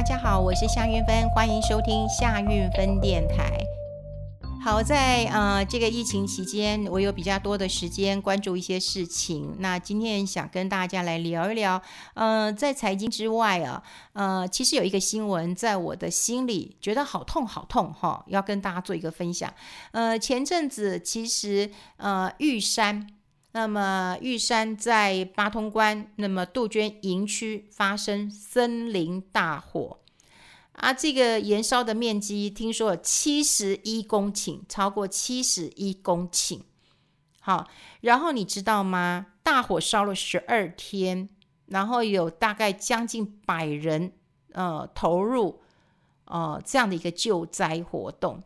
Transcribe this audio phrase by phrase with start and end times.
[0.00, 3.62] 大家好，我是夏韵芬，欢迎收听夏运芬电台。
[4.64, 9.56] 好在呃这个疫情期间，我有比较多的时间关注一些事情。
[9.58, 11.82] 那今天想跟大家来聊一聊，
[12.14, 13.82] 呃，在财经之外啊，
[14.14, 19.52] 呃，其实有一个新闻在我的心里觉得好痛好痛哈，要跟大家做一个分享。
[19.92, 23.06] 呃，前阵子其实呃玉山，
[23.52, 29.98] 那么玉山在八通关，那么杜鹃营区发生森林大火。
[30.72, 36.60] 啊，这个燃烧的面积听说有七十一公顷，超过七十一公顷。
[37.40, 37.68] 好，
[38.00, 39.26] 然后你知道吗？
[39.42, 41.28] 大火烧了十二天，
[41.66, 44.12] 然后有大概将近百人
[44.52, 45.60] 呃投入
[46.26, 48.42] 呃这样的一个救灾活动。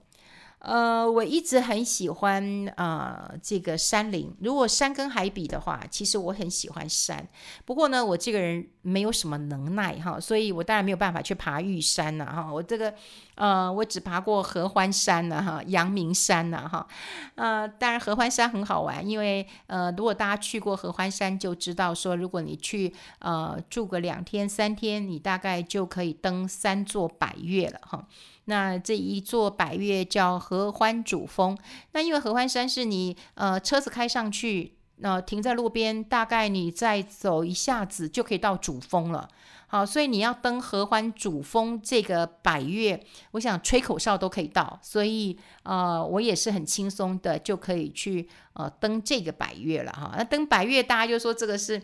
[0.65, 2.43] 呃，我一直很喜欢
[2.77, 4.35] 呃这个山林。
[4.41, 7.29] 如果山跟海比的话，其实我很喜欢山。
[7.67, 12.51] 不过呢，我这个人没有什么能耐哈，所以我当然没有办法去爬玉山呐哈。
[12.51, 12.95] 我这个
[13.34, 16.87] 呃，我只爬过合欢山呐哈，阳明山呐哈。
[17.34, 28.09] 呃，当然合欢山很好玩，因为呃，如果大家去过合欢山，就知道说，如果你去呃住个两天三天，你大概就可以登三座百岳了哈。
[28.47, 31.56] 那这一座百岳叫合欢主峰，
[31.92, 39.28] 那因为合欢山是你呃车子开上去，呃停在路边，大概你再走一下子就可以到主峰了。
[39.67, 50.15] 好，所以你要登合欢主峰这个百岳，我想吹口哨都可以到，所以呃我也是很轻松的就可以去呃登这个百岳了哈。
[50.17, 51.81] 那登百岳大家就说这个是。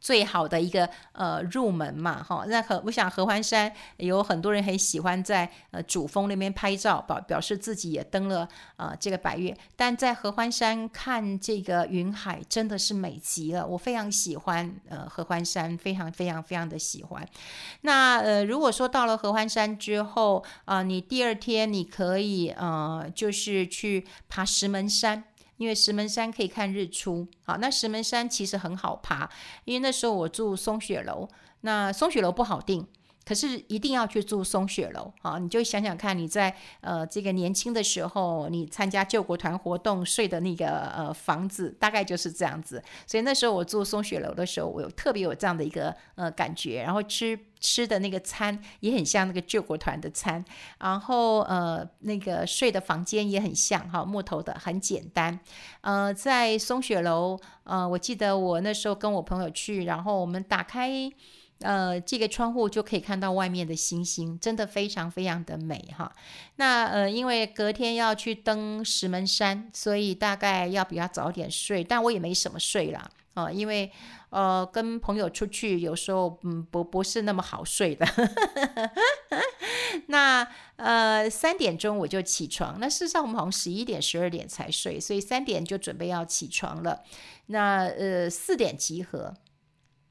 [0.00, 9.56] 最好的一个呃入门嘛，哈，那合我想合欢山有很多人很喜欢在呃主峰那边拍照，表表示自己也登了呃这个百岳。
[9.76, 17.28] 但在合欢山看这个云海真的是美极了，我非常喜欢呃合欢山，非常非常非常的喜欢。
[17.80, 25.24] 那呃如果说到了合欢山之后啊、你第二天你可以呃就是去爬石门山。
[25.58, 29.28] 因为石门山可以看日出，好，那石门山其实很好爬，
[29.64, 31.28] 因为那时候我住松雪楼，
[31.60, 32.86] 那松雪楼不好定。
[33.28, 35.38] 可是一定要去住松雪楼啊！
[35.38, 42.82] 你就想想看，你在呃这个年轻的时候，你参加救国团活动睡的那个呃房子，大概就是这样子。
[43.06, 46.82] 所以那时候我住松雪楼的时候，我有特别有这样的一个呃感觉。
[46.82, 50.42] 然后吃吃的那个餐也很像那个救国团的餐，
[50.78, 55.38] 然后呃那个睡的房间也很像哈，木头的，很简单。
[55.82, 61.12] 呃，在松雪楼，呃，我记得我那时候跟我朋友去，然后我们打开。
[61.60, 66.12] 呃，这个窗户就可以看到外面的星星，真的非常非常的美哈。
[66.54, 73.90] 那呃，因为隔天要去登石门山，所以大概要比较早点睡，但我也没什么睡啦，啊、因为
[74.30, 78.06] 呃跟朋友出去有时候嗯不不是那么好睡的。
[80.06, 80.46] 那
[80.76, 87.02] 呃三点钟我就起床，那事实上我们好像十一点十二点才睡，所以三点就准备要起床了。
[87.46, 89.34] 那呃四点集合。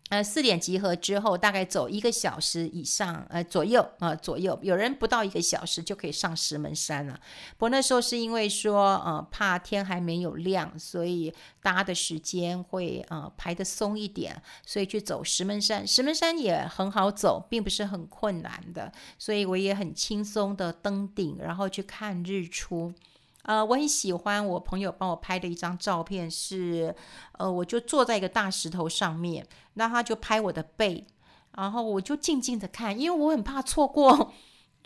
[0.09, 7.19] 呃，四点集合之后，大概走一个小时以上，呃，左右啊、呃，左右，有人不到一个小时就可以上石门山了。
[7.57, 15.85] 不过那时候是因为说，呃，怕天还没有亮，所以搭的时间会呃排得松一点，所以去走石门山。
[15.85, 22.93] 石门山也很好走，并不是很困难的，所以我也很轻松的登顶，然后去看日出。
[23.47, 26.93] 呃，我很喜欢我朋友帮我拍的一张照片是，
[27.39, 31.07] 呃，我就坐在一个大石头上面，那他就拍我的背，
[31.55, 34.33] 然后我就静静的看，因为我很怕错过。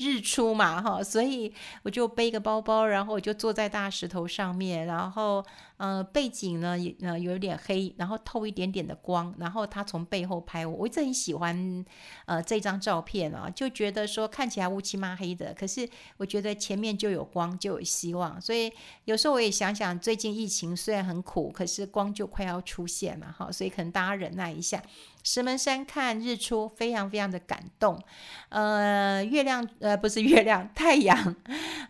[0.02, 1.54] 日出嘛，哈，所以
[1.84, 5.46] 我就背个包包，然后我就坐在大石头上面，然后
[5.78, 11.86] 呃背景呢也呃有点黑，然后透一点点的光，然后他从背后拍我，我一直很喜欢
[12.26, 15.88] 呃这张照片啊，就觉得说看起来乌漆嘛黑的，可是
[16.18, 18.72] 我觉得前面就有光，就有希望，所以
[19.06, 24.82] 有时候我也想想，最近疫情虽然很苦，可是光就快要出现了哈，所以可能大家忍耐一下。
[25.24, 28.02] 石门山看日出，非常非常的感动。
[28.50, 31.36] 呃，月亮，呃，不是月亮， 太阳，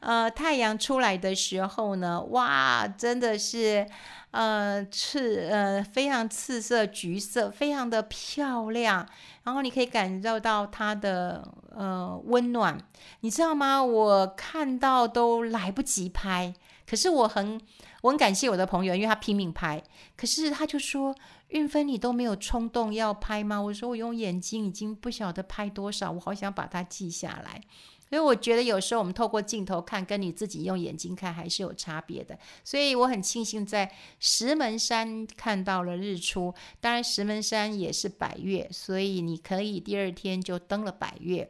[0.02, 3.86] 呃，太阳出来的时候呢，哇，真的是，
[4.32, 9.08] 呃，赤，呃，非常赤色，橘色，非常的漂亮。
[9.44, 12.78] 然后你可以感受到它的，呃，温暖。
[13.22, 13.84] 你知道吗？
[13.84, 16.54] 我看到都来不及拍，
[16.88, 17.60] 可是我很。
[18.02, 19.82] 我很感谢我的朋友，因为他拼命拍，
[20.18, 21.16] 可是他就说
[21.50, 27.62] ：“运芬，你都没有冲动要拍吗？”我说：“我用眼睛已经不晓得拍多少，我好想把它记下来。”
[28.10, 32.38] 所以我觉得有时候我们透过镜头看，跟你自己用眼睛看还是有差别的。
[32.62, 33.90] 所以我很庆幸在
[34.20, 36.54] 石门山看到了日出。
[36.82, 41.50] 当然，石门山也是百岳，所以你可以第二天就登了百岳。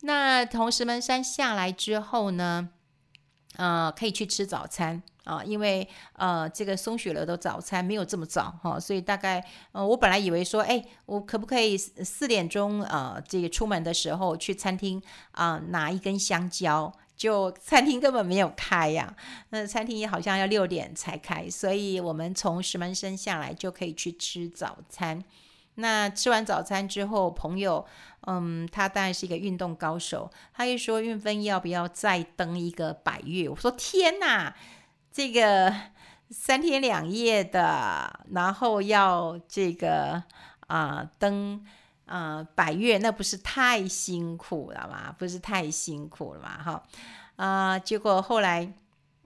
[0.00, 2.70] 那从石门山下来之后呢，
[3.56, 15.02] 呃，可以去吃早餐啊，因为呃，这个松雪楼的早餐没有这么早哈，所以大概呃，我本来以为说，哎，我可不可以四点钟呃，这个出门的时候去餐厅
[15.32, 16.92] 啊，拿一根香蕉？
[17.14, 19.14] 就餐厅根本没有开呀，
[19.50, 25.22] 那餐厅也好像要六点才开，所以我们从石门山下来就可以去吃早餐。
[25.76, 27.86] 那吃完早餐之后，朋友，
[28.26, 33.48] 嗯，他当然是一个运动高手，他就说运芬要不要再登一个百岳？
[33.48, 34.54] 我说天哪，
[35.10, 35.74] 这个
[36.30, 40.22] 三天两夜的，然后要这个
[40.66, 41.64] 啊、登
[42.06, 45.14] 啊、百岳，那不是太辛苦了吗？
[45.18, 46.62] 不是太辛苦了吗？
[46.62, 46.82] 哈
[47.36, 48.72] 啊、结果后来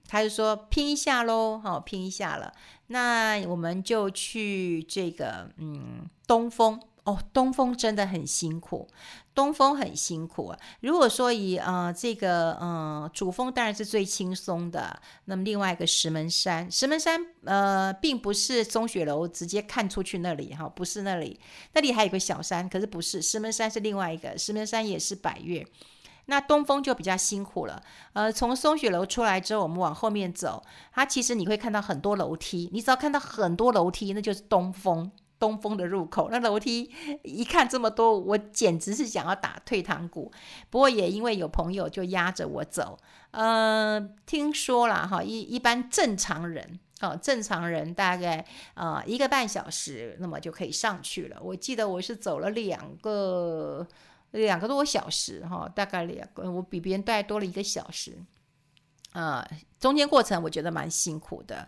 [0.07, 2.53] 他就说拼一下喽，好，拼一下了。
[2.87, 8.87] 那我们就去这个，嗯，东峰哦，东峰真的很辛苦，
[9.35, 10.59] 东峰很辛苦啊。
[10.79, 21.39] 如果说以呃这个呃主峰当然是最轻松的，那么另外一个石门山，石门山呃并不是松雪楼直接看出去那里哈，不是那里，
[21.73, 25.65] 那里还有个小山，可是不是，石门山是另外一个，石门山也是百岳。
[26.29, 27.81] 那东风就比较辛苦了，
[28.11, 35.09] 呃，从松雪楼出来之后，我们往后面走，它其实你会看到很多楼梯，你只要看到很多楼梯，那就是东风，
[35.39, 36.27] 东风的入口。
[36.29, 36.91] 那楼梯
[37.23, 40.29] 一看这么多，我简直是想要打退堂鼓。
[40.69, 42.97] 不过也因为有朋友就压着我走，
[43.31, 51.37] 呃，听说了哈，一一般正常人，哦，正常人大概呃一个半小时，那么就可以上去了。
[51.41, 53.87] 我记得我是走了两个。
[54.37, 58.17] 两个多小时哈，大概两个，我比别人大概多了一个小时，
[59.13, 59.45] 呃，
[59.79, 61.67] 中间过程我觉得蛮辛苦的，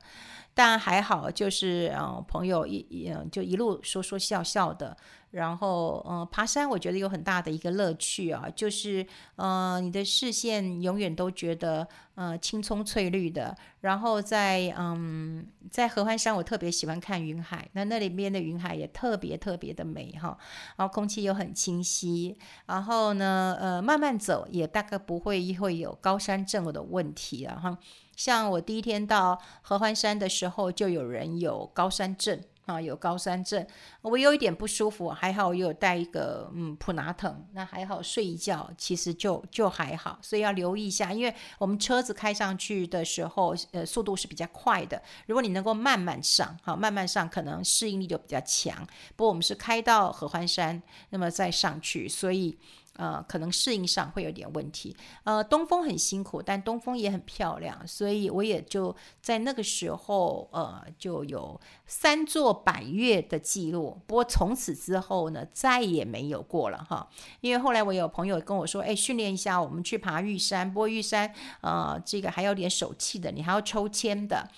[0.59, 4.97] 但还好，就是呃，朋友一一就一路说说笑笑的。
[5.31, 9.05] 然后，嗯、爬山我觉得有很大的一个乐趣啊，就是，
[9.37, 13.55] 呃，你的视线永远都觉得，呃，青葱翠绿的。
[13.79, 20.37] 然后在，嗯，在合欢山，我特别喜欢看云海，那那里面的云海也特别特别的美哈。
[20.75, 22.35] 然后空气又很清晰，
[22.65, 27.77] 然后呢，呃，慢慢走也大概不会会有高山症的问题了哈。
[28.19, 32.37] 像我第一天到合欢山的时候，就有人有高山症。
[32.65, 33.65] 啊，有高山症，
[34.03, 48.85] 我有一点不舒服，还好我有带一个嗯普拿疼，那还好睡一觉，其实就就还好，所以要留意一下，因为我们车子开上去的时候，呃，速度是比较快的，如果你能够慢慢上，好，慢慢上，可能适应力就比较强。
[49.15, 50.79] 不过我们是开到合欢山，
[51.09, 52.59] 那么再上去，所以。
[52.99, 54.93] 呃，可能适应上会有点问题。
[55.23, 63.97] 呃，东风很辛苦，但东风也很漂亮，所以我也就在那个时候，呃，就有三座百岳的记录。
[64.05, 67.09] 不过从此之后呢，再也没有过了哈。
[67.39, 70.67] 因为后来我有朋友跟我说，哎，训练一下，我们去爬玉山。
[70.69, 74.49] 不过玉山，呃，这个还有点手气的，你还要抽签的。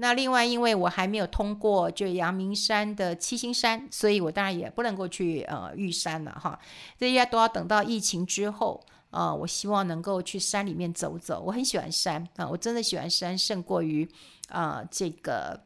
[0.00, 6.56] 那另外，因为我还没有通过就阳明山的七星山，所以我当然也不能够去呃玉山了哈。
[6.96, 8.80] 这些都要等到疫情之后
[9.10, 9.34] 啊、呃。
[9.34, 11.42] 我希望能够去山里面走走。
[11.44, 14.08] 我很喜欢山啊、呃，我真的喜欢山胜过于
[14.48, 15.64] 啊、呃、这个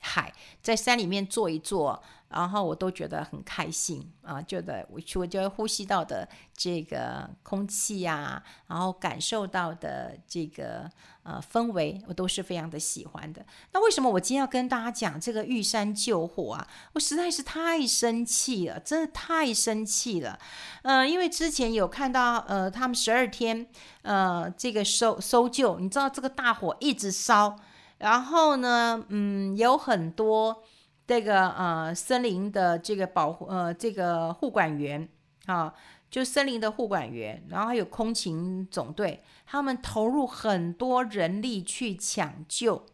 [0.00, 0.32] 海。
[0.62, 2.02] 在山里面坐一坐，
[2.34, 10.90] 然后我都觉得很开心啊，觉得我我就呼吸到的这个空气呀，然后感受到的这个。
[11.26, 13.42] 呃，氛围我都是非常的喜欢的。
[13.72, 16.68] 那为什么我今天要跟大家讲这个玉山救火啊？
[16.92, 20.38] 我实在是太生气了，真的太生气了。
[20.82, 23.66] 呃，因为之前有看到呃，他们十二天
[24.02, 27.56] 呃这个搜搜救，你知道这个大火一直烧，
[27.96, 30.62] 然后呢，嗯，有很多
[31.06, 35.08] 这个呃森林的这个保护呃这个护管员
[35.46, 35.74] 啊。
[36.10, 42.86] 就森林的护管员，然后还有空勤总队，他们投入很多人力去抢救。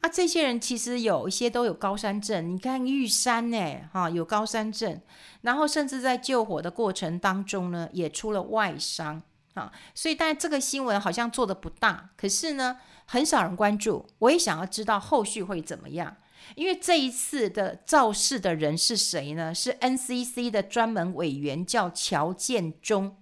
[0.00, 5.00] 啊，这些人其实有一些都有高山症，你看玉山呢，哈，有高山症，
[5.40, 9.20] 然后甚至在救火的过程当中呢，也出了外伤
[9.54, 9.72] 啊。
[9.92, 14.06] 所以，但这个新闻好像做的不大，可是呢，很少人关注。
[14.20, 16.16] 我也想要知道后续会怎么样。
[16.54, 19.54] 因为这一次的肇事的人是谁呢？
[19.54, 23.16] 是 NCC 的专门委员，叫乔建忠。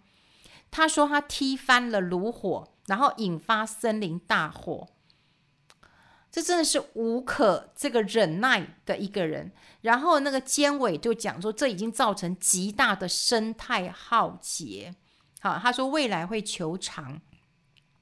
[0.70, 4.88] 他说他踢翻了炉火，然后引发森林大火。
[6.30, 9.52] 这真的是无可这个忍耐的一个人。
[9.82, 14.94] 然后那个监委就讲说，这已经造成极大的生态浩劫。
[15.40, 17.20] 好，他说未来会求偿，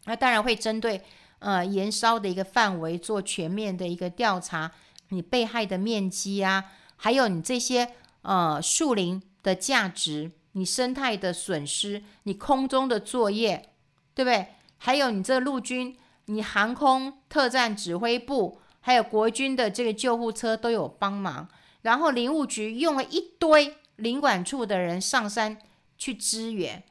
[0.04, 1.02] 那当然会针对
[1.40, 4.70] 呃燃烧的一个范围做全面的一个调查。
[5.10, 6.64] 你被害的面积啊，
[6.96, 13.70] 还有你这些呃树林的价值你生态的损失，你空中的作业，
[14.14, 14.48] 对不对？
[14.78, 21.48] 还有你这陆军，你航空特战指挥部，还有国军的这个救护车都有帮忙。
[21.82, 25.58] 然后林务局用了一堆林管处的人上山
[25.96, 26.82] 去支援。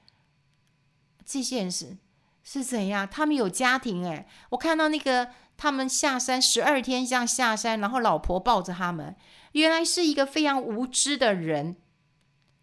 [1.25, 1.97] 这些人是
[2.43, 3.07] 是怎样？
[3.07, 5.29] 他们有家庭哎，我看到那个
[5.61, 9.13] 他们下山十二天这样下山，然后老婆抱着他们，
[9.51, 11.75] 原来是一个非常无知的人。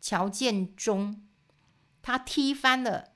[0.01, 1.21] 乔建中，
[2.01, 3.09] 他踢翻了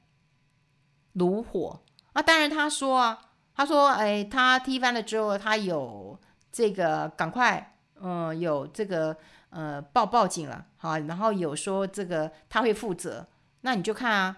[1.14, 1.80] 炉火
[2.12, 2.20] 啊！
[2.20, 6.20] 当然他说啊，他说哎，他踢翻了之后，他有
[6.52, 9.16] 这个赶快，嗯，有这个
[9.48, 13.26] 呃报报警了，好，然后有说这个他会负责，
[13.62, 14.36] 那你就看啊，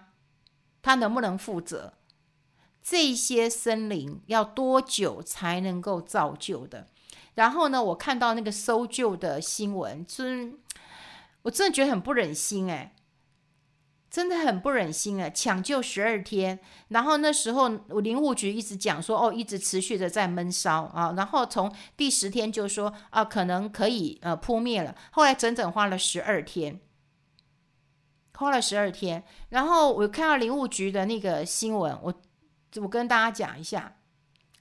[0.81, 1.91] 他能不能负责？
[2.83, 6.87] 这些森林要多久才能够造就的？
[7.35, 10.59] 然后呢，我看到那个搜救的新闻，真。
[11.43, 12.95] 我真的觉得很不忍心哎，
[14.09, 15.29] 真的很不忍心哎！
[15.29, 26.79] 抢救十二天，然后那时候我林务局一直讲说哦，一直持续的在闷烧啊，然后从第十天就说啊，可能可以呃扑灭了，后来整整花了十二天，
[28.35, 32.13] 花了十二天，然后我看到林务局的那个新闻，我
[32.81, 33.97] 我跟大家讲一下，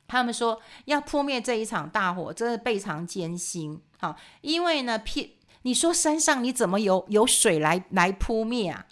[0.07, 5.31] 他们说要扑灭这一场大火，真的非常艰辛，好，因为呢偏。
[5.65, 8.87] 你说山上你怎么有有水来来扑灭啊？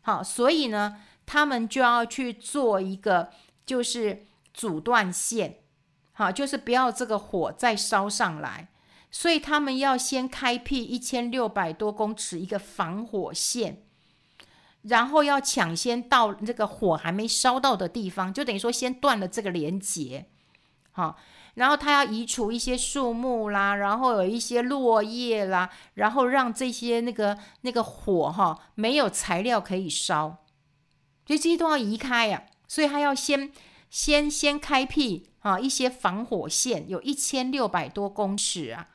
[0.00, 3.30] 好，所以呢，他们就要去做一个
[3.64, 5.60] 就是阻断线，
[6.12, 8.66] 好，就是不要这个火再烧上来，
[9.08, 13.85] 所以他们要先开辟一千六百多公尺一个防火线，
[14.88, 20.26] 然后要抢先到那个火还没烧到的地方，就等于说先断了这个连接，
[20.92, 21.16] 好。
[21.54, 30.44] 然后他要移除一些树木啦，然后有一些落叶啦，然后让这些那个那个火哈没有材料可以烧，
[31.26, 33.50] 所以这些都要移开呀、所以他要先
[33.88, 38.88] 先先开辟啊一些防火线，有一千六百多公尺啊。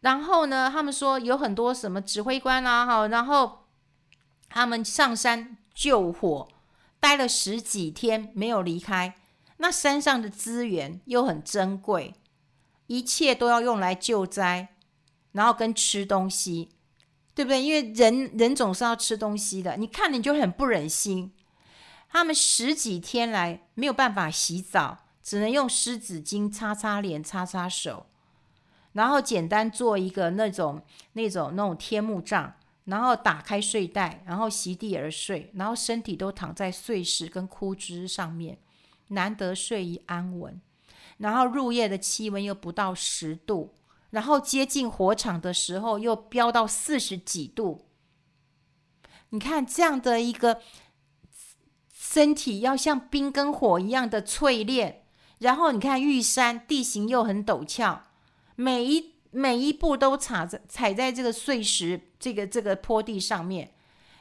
[0.00, 3.57] 然后呢，他们说有很多什么指挥官啊哈，然后
[4.48, 6.48] 他们上山救火，
[6.98, 9.14] 待了十几天没有离开。
[9.58, 12.14] 那山上的资源又很珍贵，
[12.86, 14.68] 一切都要用来救灾，
[15.32, 16.70] 然后跟吃东西，
[17.34, 17.62] 对不对？
[17.62, 19.76] 因为人人总是要吃东西的。
[19.76, 21.32] 你看，你就很不忍心。
[22.08, 28.06] 他们十几天来没有办法洗澡，只能用湿纸巾擦擦脸、擦擦手，
[28.92, 32.54] 然后简单做一个那种、那种、那种天幕帐，
[32.88, 38.58] 然后打开睡袋，然后席地而睡，然后身体都躺在碎石跟枯枝上面。
[39.10, 40.60] 难得睡意安稳，
[41.16, 43.74] 然后入夜的气温又不到十度，
[44.10, 47.86] 然后接近火场的时候又飙到四十几度。
[49.30, 50.60] 你看这样的一个
[51.90, 55.06] 身体要像冰跟火一样的淬炼，
[55.38, 58.02] 然后你看玉山地形又很陡峭，
[58.56, 63.72] 每一每一步都踩在踩在这个碎石这个这个坡地上面，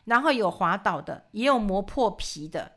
[0.05, 2.73] 然后有滑倒的，也有磨破皮的。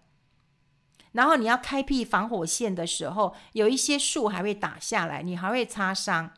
[1.12, 6.32] 然后你要开辟防火线的时候，有一些树还会打下来，你还会擦伤。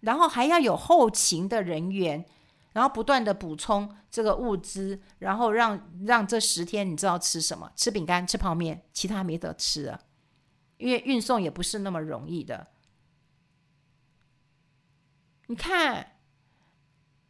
[0.00, 2.24] 然后还要有后勤的人员，
[2.72, 7.70] 然后不断的补充这个物资，然后让让这十天你知道吃什么？
[7.76, 10.00] 吃饼干、吃泡面，其他没得吃了，
[10.78, 12.68] 因为运送也不是那么容易的。
[15.50, 16.12] 你看，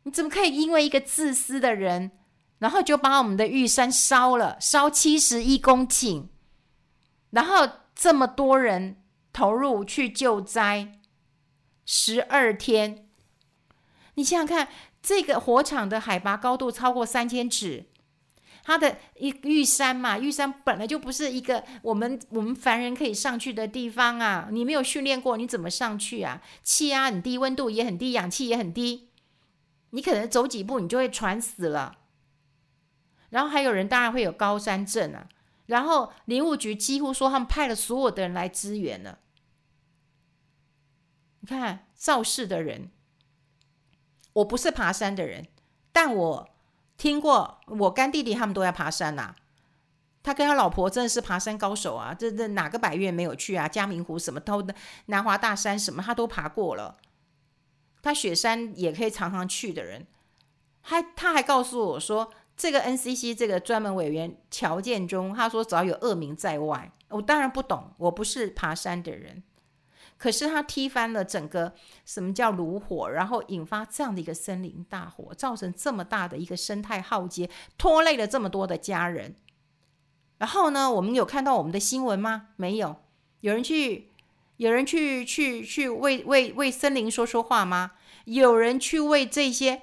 [0.02, 2.10] 你怎么可以因为一个自私的人，
[2.58, 6.26] 然后就把我们的玉山烧了，烧七十一公顷？
[7.30, 10.98] 然后这么多人投入去救灾，
[11.86, 13.08] 十二天，
[14.14, 14.68] 你想想看，
[15.00, 17.86] 这个火场的海拔高度超过三千尺，
[18.68, 26.42] 它的一玉山嘛，玉山本来就不是一个我们我们凡人可以上去的地方啊，你没有训练过，你怎么上去啊？
[26.62, 29.08] 气压很低，温度也很低，氧气也很低，
[29.88, 31.96] 你可能走几步你就会喘死了。
[33.30, 35.30] 然后还有人当然会有高山症啊。
[35.64, 39.20] 然后林务局几乎说他们派了所有的人来支援了。
[41.40, 42.90] 你看造势的人，
[44.34, 45.46] 我不是爬山的人，
[45.90, 46.50] 但我
[46.98, 49.34] 听过我干弟弟他们都要爬山呐、
[50.22, 52.12] 他跟他老婆真的是爬山高手啊！
[52.12, 53.66] 这这哪个百岳没有去啊？
[53.66, 54.62] 嘉明湖什么都，
[55.06, 56.98] 南华大山什么他都爬过了。
[58.02, 60.06] 他雪山也可以常常去的人，
[60.82, 62.30] 还他还告诉我说。
[62.60, 69.44] 这个 NCC 这个专门委员乔建中，他说只要有恶名在外，我当然不懂，我不是爬山的人。
[70.18, 71.72] 可是他踢翻了整个
[72.04, 77.48] 什么叫炉火，然后引发这样的一个森林大火，造成这么大的一个生态浩劫，
[77.78, 79.36] 拖累了这么多的家人。
[80.38, 82.48] 然后呢，我们有看到我们的新闻吗？
[82.56, 83.04] 没有，
[83.40, 84.10] 有人去，
[84.56, 87.92] 有人去去去为为为森林说说话吗？
[88.24, 89.82] 有人去为这些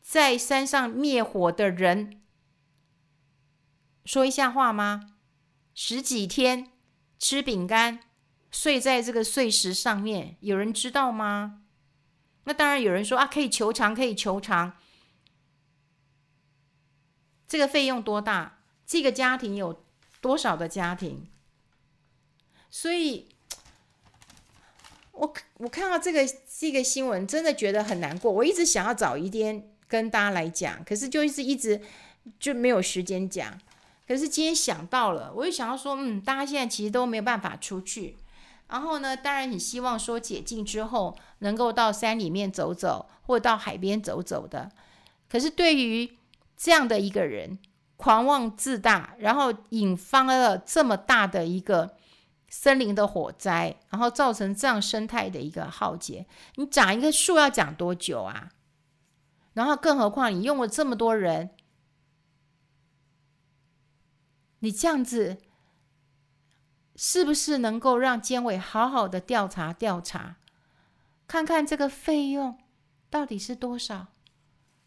[0.00, 2.22] 在山上灭火的人
[4.04, 5.14] 说一下话吗？
[5.74, 6.70] 十几天
[7.18, 8.00] 吃饼干，
[8.52, 11.62] 睡在这个碎石上面，有人知道吗？
[12.44, 14.74] 那当然有人说啊，可以求偿，可以求偿。
[17.48, 18.58] 这个费用多大？
[18.86, 19.84] 这个家庭有
[20.20, 21.26] 多少的家庭？
[22.70, 23.28] 所以，
[25.12, 26.26] 我我看到这个
[26.58, 28.30] 这个新闻，真的觉得很难过。
[28.30, 31.80] 我一直想要早一天跟大家来讲，可是就是一直
[32.38, 33.58] 就没有时间讲。
[34.06, 38.16] 可是今天想到了，我就想要说，嗯，大家现在其实都没有办法出去，
[38.72, 44.72] 然后呢，当然很希望说解禁之后能够到山里面走走，或到海边走走的。
[45.28, 46.16] 可是对于
[46.56, 47.58] 这样的一个人，
[47.98, 51.96] 狂妄自大，然后引发了这么大的一个
[52.48, 58.52] 森林的火灾，然后造成这样生态的一个浩劫，你长一个树要讲多久啊？
[59.52, 61.50] 然后更何况你用了这么多人。
[64.60, 65.36] 你这样子，
[66.94, 70.36] 是不是能够让监委好好的调查调查，
[71.26, 72.58] 看看这个费用
[73.08, 74.08] 到底是多少？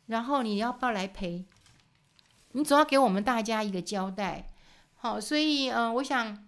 [0.05, 1.45] 然后你要不要来赔？
[2.51, 4.49] 你总要给我们大家一个交代。
[4.95, 6.45] 好，所以嗯、呃，我想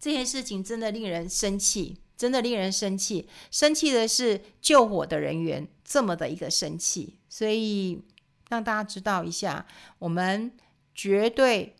[0.00, 3.28] 这件事情真的令人生气，真的令人生气。
[3.50, 8.02] 生气的是救火的人员这么的一个生气，所以
[8.48, 9.66] 让大家知道一下，
[9.98, 10.52] 我们
[10.94, 11.75] 绝对。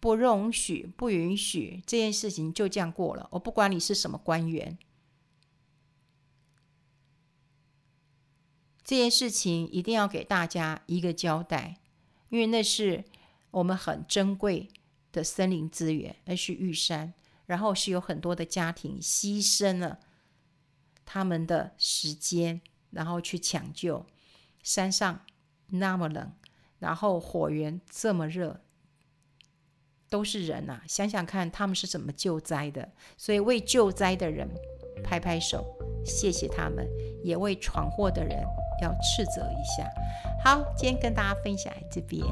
[0.00, 3.28] 不容许，不允许这件事情就这样过了。
[3.32, 4.78] 我不管你是什么官员，
[8.84, 11.78] 这件事情一定要给大家一个交代，
[12.28, 13.04] 因为那是
[13.50, 14.68] 我们很珍贵
[15.10, 17.12] 的森林资源，那是玉山，
[17.46, 19.98] 然后是有很多的家庭牺牲了
[21.04, 24.06] 他们的时间，然后去抢救。
[24.62, 25.24] 山上
[25.68, 26.32] 那么冷，
[26.78, 28.60] 然后火源这么热。
[30.08, 34.48] 都是人呐、啊，想想看他们是怎么救灾的，所以为救灾的人
[35.04, 35.64] 拍拍手，
[36.04, 36.88] 谢谢他们，
[37.22, 38.42] 也为闯祸的人
[38.82, 39.88] 要斥责一下。
[40.44, 42.22] 好，今天跟大家分享这边。